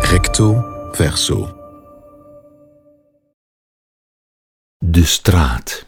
Recto 0.00 0.64
verso. 0.92 1.56
De 4.78 5.04
straat. 5.04 5.86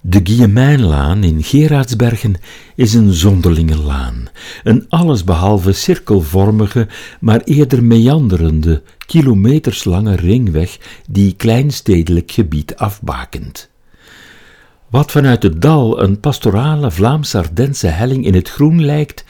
De 0.00 0.20
Guillemijnlaan 0.22 1.24
in 1.24 1.42
Gerardsbergen 1.42 2.34
is 2.74 2.94
een 2.94 3.12
zonderlinge 3.12 3.76
laan, 3.76 4.28
een 4.62 4.84
allesbehalve 4.88 5.72
cirkelvormige, 5.72 6.88
maar 7.20 7.40
eerder 7.40 7.82
meanderende, 7.82 8.82
kilometerslange 9.06 10.16
ringweg 10.16 10.78
die 11.08 11.34
kleinstedelijk 11.36 12.30
gebied 12.30 12.76
afbakent. 12.76 13.72
Wat 14.94 15.10
vanuit 15.10 15.42
het 15.42 15.62
dal 15.62 16.02
een 16.02 16.20
pastorale 16.20 16.90
Vlaams-Ardense 16.90 17.86
helling 17.86 18.24
in 18.24 18.34
het 18.34 18.50
groen 18.50 18.84
lijkt, 18.84 19.24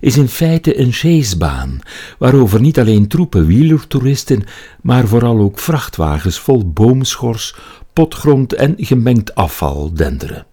is 0.00 0.16
in 0.16 0.28
feite 0.28 0.80
een 0.80 0.92
chaisebaan, 0.92 1.78
waarover 2.18 2.60
niet 2.60 2.78
alleen 2.78 3.08
troepen 3.08 3.46
wielertoeristen, 3.46 4.44
maar 4.82 5.06
vooral 5.06 5.38
ook 5.38 5.58
vrachtwagens 5.58 6.38
vol 6.38 6.72
boomschors, 6.72 7.56
potgrond 7.92 8.52
en 8.52 8.74
gemengd 8.76 9.34
afval 9.34 9.92
denderen. 9.92 10.46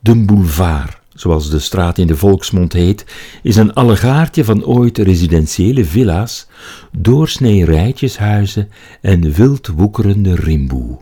De 0.00 0.24
boulevard, 0.24 1.00
zoals 1.14 1.50
de 1.50 1.58
straat 1.58 1.98
in 1.98 2.06
de 2.06 2.16
volksmond 2.16 2.72
heet, 2.72 3.04
is 3.42 3.56
een 3.56 3.72
allegaartje 3.72 4.44
van 4.44 4.64
ooit 4.64 4.98
residentiële 4.98 5.84
villa's, 5.84 6.46
doorsnee 6.92 7.64
rijtjeshuizen 7.64 8.68
en 9.00 9.32
wild 9.32 9.66
woekerende 9.66 10.34
rimboe. 10.34 10.98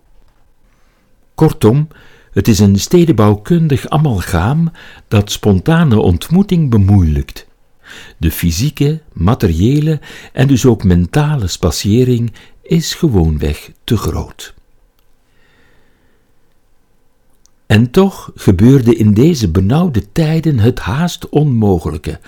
Kortom, 1.35 1.89
het 2.33 2.49
is 2.49 2.59
een 2.59 2.79
stedenbouwkundig 2.79 3.89
amalgaam 3.89 4.73
dat 5.09 5.31
spontane 5.31 6.01
ontmoeting 6.01 6.71
bemoeilijkt. 6.71 7.47
De 8.19 8.31
fysieke, 8.31 9.01
materiële 9.13 10.01
en 10.33 10.47
dus 10.47 10.67
ook 10.67 10.85
mentale 10.85 11.47
spatiëring 11.47 12.33
is 12.63 12.95
gewoonweg 12.95 13.71
te 13.85 13.97
groot. 13.97 14.55
En 17.67 17.91
toch 17.91 18.31
gebeurde 18.35 18.97
in 18.97 19.15
deze 19.15 19.51
benauwde 19.51 20.13
tijden 20.13 20.59
het 20.59 20.79
haast 20.79 21.29
onmogelijke, 21.29 22.21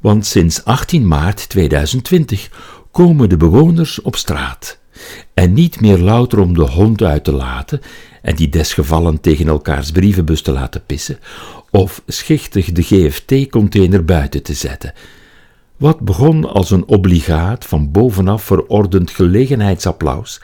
want 0.00 0.26
sinds 0.26 0.64
18 0.64 1.08
maart 1.08 1.48
2020 1.48 2.50
komen 2.90 3.28
de 3.28 3.36
bewoners 3.36 4.02
op 4.02 4.16
straat. 4.16 4.78
En 5.34 5.52
niet 5.52 5.80
meer 5.80 5.98
louter 5.98 6.38
om 6.38 6.54
de 6.54 6.62
hond 6.62 7.02
uit 7.02 7.24
te 7.24 7.32
laten 7.32 7.80
en 8.22 8.36
die 8.36 8.48
desgevallen 8.48 9.20
tegen 9.20 9.48
elkaars 9.48 9.90
brievenbus 9.90 10.42
te 10.42 10.52
laten 10.52 10.82
pissen, 10.86 11.18
of 11.70 12.02
schichtig 12.06 12.72
de 12.72 12.82
GFT-container 12.82 14.04
buiten 14.04 14.42
te 14.42 14.54
zetten. 14.54 14.92
Wat 15.76 16.00
begon 16.00 16.52
als 16.52 16.70
een 16.70 16.86
obligaat 16.86 17.64
van 17.64 17.90
bovenaf 17.90 18.42
verordend 18.42 19.10
gelegenheidsapplaus, 19.10 20.40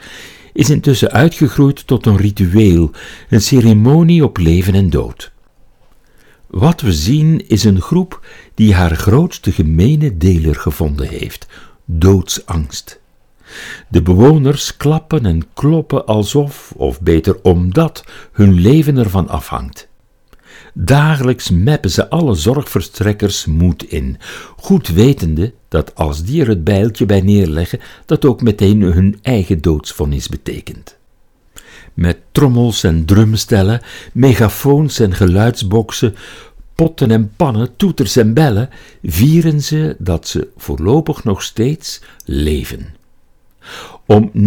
is 0.53 0.69
intussen 0.69 1.11
uitgegroeid 1.11 1.87
tot 1.87 2.05
een 2.05 2.17
ritueel, 2.17 2.91
een 3.29 3.41
ceremonie 3.41 4.23
op 4.23 4.37
leven 4.37 4.73
en 4.73 4.89
dood. 4.89 5.31
Wat 6.47 6.81
we 6.81 6.93
zien 6.93 7.47
is 7.47 7.63
een 7.63 7.81
groep 7.81 8.25
die 8.55 8.73
haar 8.73 8.95
grootste 8.95 9.51
gemene 9.51 10.17
deler 10.17 10.55
gevonden 10.55 11.07
heeft: 11.07 11.47
doodsangst. 11.85 13.01
De 13.87 14.01
bewoners 14.01 14.77
klappen 14.77 15.25
en 15.25 15.43
kloppen 15.53 16.05
alsof, 16.05 16.73
of 16.77 17.01
beter 17.01 17.39
omdat, 17.41 18.03
hun 18.31 18.53
leven 18.53 18.97
ervan 18.97 19.29
afhangt. 19.29 19.87
Dagelijks 20.73 21.49
meppen 21.49 21.89
ze 21.89 22.09
alle 22.09 22.35
zorgverstrekkers 22.35 23.45
moed 23.45 23.83
in, 23.83 24.17
goed 24.57 24.87
wetende 24.87 25.53
dat 25.67 25.95
als 25.95 26.23
die 26.23 26.41
er 26.41 26.47
het 26.47 26.63
bijltje 26.63 27.05
bij 27.05 27.21
neerleggen, 27.21 27.79
dat 28.05 28.25
ook 28.25 28.41
meteen 28.41 28.81
hun 28.81 29.19
eigen 29.21 29.61
doodsvonnis 29.61 30.29
betekent. 30.29 30.97
Met 31.93 32.17
trommels 32.31 32.83
en 32.83 33.05
drumstellen, 33.05 33.81
megafoons 34.13 34.99
en 34.99 35.13
geluidsboksen, 35.13 36.15
potten 36.75 37.11
en 37.11 37.31
pannen, 37.35 37.75
toeters 37.75 38.15
en 38.15 38.33
bellen, 38.33 38.69
vieren 39.03 39.61
ze 39.61 39.95
dat 39.99 40.27
ze 40.27 40.47
voorlopig 40.57 41.23
nog 41.23 41.43
steeds 41.43 42.01
leven. 42.25 42.95
Om 44.05 44.31
19.59 44.35 44.39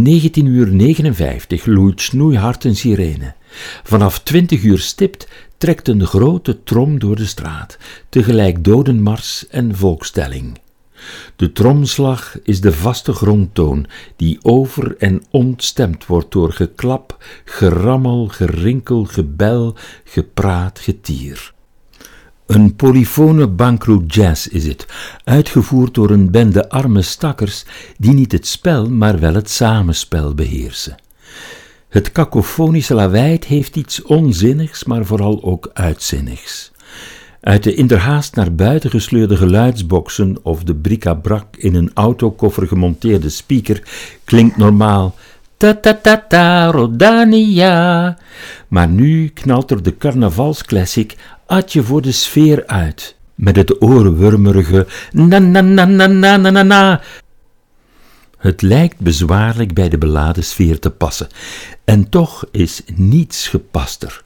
uur 0.45 1.63
loeit 1.65 2.01
snoeihard 2.01 2.65
een 2.65 2.77
sirene. 2.77 3.35
Vanaf 3.83 4.21
20 4.21 4.63
uur 4.63 4.79
stipt 4.79 5.29
trekt 5.59 5.89
een 5.89 6.07
grote 6.07 6.63
trom 6.63 6.99
door 6.99 7.17
de 7.17 7.27
straat, 7.27 7.79
tegelijk 8.09 8.65
dodenmars 8.65 9.49
en 9.49 9.77
volkstelling. 9.77 10.59
De 11.37 11.53
tromslag 11.53 12.39
is 12.43 12.61
de 12.61 12.73
vaste 12.73 13.13
grondtoon 13.13 13.87
die 14.17 14.39
over 14.43 14.97
en 14.97 15.23
ontstemd 15.31 16.07
wordt 16.07 16.33
door 16.33 16.53
geklap, 16.53 17.25
gerammel, 17.45 18.27
gerinkel, 18.27 19.05
gebel, 19.05 19.75
gepraat, 20.05 20.79
getier. 20.79 21.55
Een 22.47 22.77
polyfone 22.77 23.49
bankroet 23.49 24.15
jazz 24.15 24.47
is 24.47 24.67
het, 24.67 24.87
uitgevoerd 25.25 25.95
door 25.95 26.11
een 26.11 26.31
bende 26.31 26.69
arme 26.69 27.03
stakkers 27.03 27.65
die 27.97 28.13
niet 28.13 28.33
het 28.33 28.47
spel, 28.47 28.91
maar 28.91 29.19
wel 29.19 29.35
het 29.35 29.51
samenspel 29.51 30.35
beheersen. 30.35 30.97
Het 31.89 32.13
kakofonische 32.13 32.95
lawaai 32.95 33.39
heeft 33.47 33.77
iets 33.77 34.03
onzinnigs, 34.03 34.85
maar 34.85 35.05
vooral 35.05 35.43
ook 35.43 35.71
uitzinnigs. 35.73 36.73
Uit 37.41 37.63
de 37.63 37.75
inderhaast 37.75 38.35
naar 38.35 38.55
buiten 38.55 38.91
gesleurde 38.91 39.37
geluidsboxen 39.37 40.37
of 40.43 40.63
de 40.63 40.75
bric-à-brac 40.75 41.57
in 41.57 41.75
een 41.75 41.91
autokoffer 41.95 42.67
gemonteerde 42.67 43.29
speaker 43.29 43.83
klinkt 44.25 44.57
normaal 44.57 45.15
ta-ta-ta-ta, 45.57 46.71
Rodania. 46.71 48.17
Maar 48.69 48.89
nu 48.89 49.29
knalt 49.29 49.71
er 49.71 49.83
de 49.83 49.97
carnavalsclassic 49.97 51.17
Atje 51.47 51.83
voor 51.83 52.03
de 52.03 52.13
sfeer 52.13 52.67
uit, 52.67 53.17
met 53.35 53.57
het 53.57 53.83
oorwurmerige 53.83 54.87
na-na-na-na-na-na-na. 55.13 57.01
Het 58.39 58.63
lijkt 58.63 58.99
bezwaarlijk 58.99 59.75
bij 59.75 59.89
de 59.89 59.99
beladen 59.99 60.45
sfeer 60.45 60.79
te 60.79 60.91
passen, 60.91 61.29
en 61.85 62.09
toch 62.09 62.45
is 62.51 62.83
niets 62.95 63.49
gepaster. 63.49 64.23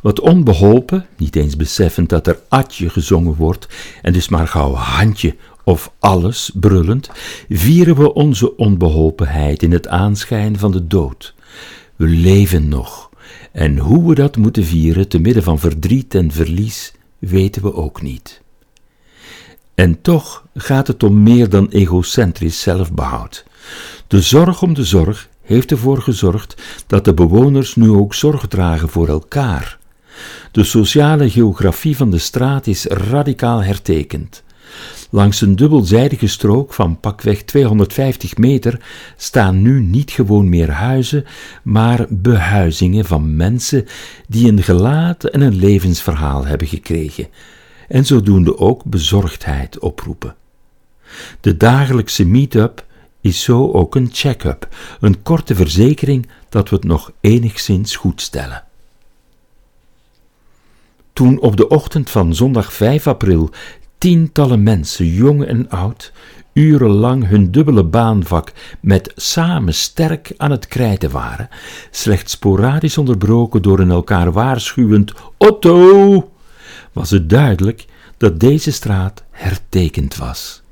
Wat 0.00 0.20
onbeholpen, 0.20 1.06
niet 1.16 1.36
eens 1.36 1.56
beseffend 1.56 2.08
dat 2.08 2.26
er 2.26 2.38
atje 2.48 2.90
gezongen 2.90 3.34
wordt, 3.34 3.68
en 4.02 4.12
dus 4.12 4.28
maar 4.28 4.48
gauw 4.48 4.74
handje 4.74 5.36
of 5.66 5.92
alles 5.98 6.50
brullend, 6.54 7.10
vieren 7.48 7.96
we 7.96 8.14
onze 8.14 8.56
onbeholpenheid 8.56 9.62
in 9.62 9.72
het 9.72 9.88
aanschijn 9.88 10.58
van 10.58 10.72
de 10.72 10.86
dood. 10.86 11.34
We 11.96 12.06
leven 12.06 12.68
nog, 12.68 13.10
en 13.52 13.78
hoe 13.78 14.08
we 14.08 14.14
dat 14.14 14.36
moeten 14.36 14.64
vieren 14.64 15.08
te 15.08 15.18
midden 15.18 15.42
van 15.42 15.58
verdriet 15.58 16.14
en 16.14 16.30
verlies, 16.30 16.92
weten 17.18 17.62
we 17.62 17.74
ook 17.74 18.02
niet. 18.02 18.42
En 19.74 20.00
toch 20.00 20.44
gaat 20.54 20.86
het 20.86 21.02
om 21.02 21.22
meer 21.22 21.48
dan 21.48 21.68
egocentrisch 21.68 22.60
zelfbehoud. 22.60 23.44
De 24.06 24.20
zorg 24.20 24.62
om 24.62 24.74
de 24.74 24.84
zorg 24.84 25.28
heeft 25.42 25.70
ervoor 25.70 26.02
gezorgd 26.02 26.62
dat 26.86 27.04
de 27.04 27.14
bewoners 27.14 27.74
nu 27.74 27.90
ook 27.90 28.14
zorg 28.14 28.46
dragen 28.46 28.88
voor 28.88 29.08
elkaar. 29.08 29.78
De 30.52 30.64
sociale 30.64 31.30
geografie 31.30 31.96
van 31.96 32.10
de 32.10 32.18
straat 32.18 32.66
is 32.66 32.84
radicaal 32.84 33.62
hertekend. 33.62 34.44
Langs 35.16 35.40
een 35.40 35.56
dubbelzijdige 35.56 36.26
strook 36.26 36.74
van 36.74 37.00
pakweg 37.00 37.42
250 37.42 38.36
meter 38.36 38.80
staan 39.16 39.62
nu 39.62 39.80
niet 39.80 40.10
gewoon 40.10 40.48
meer 40.48 40.70
huizen, 40.70 41.24
maar 41.62 42.06
behuizingen 42.08 43.04
van 43.04 43.36
mensen 43.36 43.86
die 44.28 44.48
een 44.48 44.62
gelaat 44.62 45.24
en 45.24 45.40
een 45.40 45.54
levensverhaal 45.54 46.46
hebben 46.46 46.66
gekregen, 46.66 47.28
en 47.88 48.06
zodoende 48.06 48.58
ook 48.58 48.84
bezorgdheid 48.84 49.78
oproepen. 49.78 50.34
De 51.40 51.56
dagelijkse 51.56 52.24
meet-up 52.26 52.86
is 53.20 53.42
zo 53.42 53.72
ook 53.72 53.94
een 53.94 54.08
check-up, 54.12 54.68
een 55.00 55.22
korte 55.22 55.54
verzekering 55.54 56.28
dat 56.48 56.68
we 56.68 56.76
het 56.76 56.84
nog 56.84 57.12
enigszins 57.20 57.96
goed 57.96 58.20
stellen. 58.20 58.64
Toen 61.12 61.40
op 61.40 61.56
de 61.56 61.68
ochtend 61.68 62.10
van 62.10 62.34
zondag 62.34 62.72
5 62.72 63.06
april 63.06 63.50
tientallen 64.06 64.62
mensen, 64.62 65.06
jong 65.06 65.44
en 65.44 65.70
oud, 65.70 66.12
urenlang 66.52 67.28
hun 67.28 67.50
dubbele 67.50 67.84
baanvak 67.84 68.52
met 68.80 69.12
samen 69.16 69.74
sterk 69.74 70.32
aan 70.36 70.50
het 70.50 70.66
krijten 70.66 71.10
waren, 71.10 71.48
slechts 71.90 72.32
sporadisch 72.32 72.98
onderbroken 72.98 73.62
door 73.62 73.78
een 73.78 73.90
elkaar 73.90 74.32
waarschuwend 74.32 75.12
Otto, 75.36 76.30
was 76.92 77.10
het 77.10 77.30
duidelijk 77.30 77.84
dat 78.16 78.40
deze 78.40 78.72
straat 78.72 79.24
hertekend 79.30 80.16
was. 80.16 80.62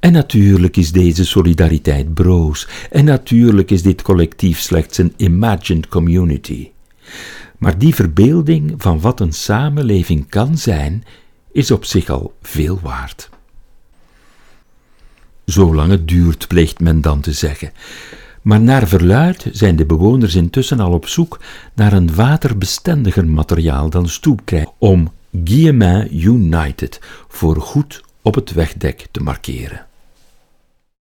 En 0.00 0.12
natuurlijk 0.12 0.76
is 0.76 0.92
deze 0.92 1.24
solidariteit 1.24 2.14
broos, 2.14 2.68
en 2.90 3.04
natuurlijk 3.04 3.70
is 3.70 3.82
dit 3.82 4.02
collectief 4.02 4.60
slechts 4.60 4.98
een 4.98 5.14
imagined 5.16 5.88
community. 5.88 6.70
Maar 7.58 7.78
die 7.78 7.94
verbeelding 7.94 8.74
van 8.76 9.00
wat 9.00 9.20
een 9.20 9.32
samenleving 9.32 10.28
kan 10.28 10.58
zijn, 10.58 11.04
is 11.52 11.70
op 11.70 11.84
zich 11.84 12.08
al 12.08 12.34
veel 12.42 12.78
waard. 12.82 13.28
Zolang 15.44 15.90
het 15.90 16.08
duurt, 16.08 16.48
pleegt 16.48 16.80
men 16.80 17.00
dan 17.00 17.20
te 17.20 17.32
zeggen. 17.32 17.72
Maar 18.42 18.60
naar 18.60 18.88
verluid 18.88 19.48
zijn 19.52 19.76
de 19.76 19.86
bewoners 19.86 20.34
intussen 20.34 20.80
al 20.80 20.92
op 20.92 21.06
zoek 21.06 21.40
naar 21.74 21.92
een 21.92 22.14
waterbestendiger 22.14 23.26
materiaal 23.26 23.90
dan 23.90 24.08
stoepkrijt 24.08 24.68
om 24.78 25.12
Guillemin 25.44 26.24
United 26.24 27.00
voor 27.28 27.60
goed 27.60 28.02
op 28.22 28.34
het 28.34 28.52
wegdek 28.52 29.06
te 29.10 29.20
markeren. 29.20 29.88